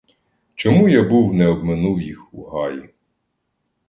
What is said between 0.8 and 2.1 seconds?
я був не обминув